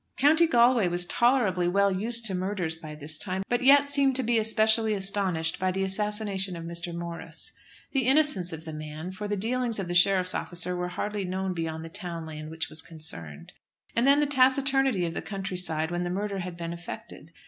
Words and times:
County 0.17 0.47
Galway 0.47 0.87
was 0.87 1.05
tolerably 1.05 1.67
well 1.67 1.91
used 1.91 2.25
to 2.25 2.33
murders 2.33 2.75
by 2.75 2.95
this 2.95 3.19
time, 3.19 3.43
but 3.49 3.61
yet 3.61 3.87
seemed 3.87 4.15
to 4.15 4.23
be 4.23 4.41
specially 4.43 4.95
astonished 4.95 5.59
by 5.59 5.69
the 5.71 5.83
assassination 5.83 6.55
of 6.55 6.63
Mr. 6.65 6.91
Morris. 6.91 7.53
The 7.91 8.07
innocence 8.07 8.51
of 8.51 8.65
the 8.65 8.73
man; 8.73 9.11
for 9.11 9.27
the 9.27 9.37
dealings 9.37 9.77
of 9.77 9.87
the 9.87 9.93
sheriff's 9.93 10.33
officer 10.33 10.75
were 10.75 10.87
hardly 10.87 11.23
known 11.23 11.53
beyond 11.53 11.85
the 11.85 11.89
town 11.89 12.25
land 12.25 12.49
which 12.49 12.67
was 12.67 12.81
concerned! 12.81 13.53
And 13.95 14.07
then 14.07 14.19
the 14.19 14.25
taciturnity 14.25 15.05
of 15.05 15.13
the 15.13 15.21
county 15.21 15.55
side 15.55 15.91
when 15.91 16.01
the 16.01 16.09
murder 16.09 16.39
had 16.39 16.57
been 16.57 16.73
effected! 16.73 17.31